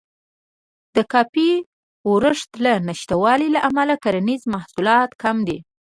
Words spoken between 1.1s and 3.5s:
کافي ورښت له نشتوالي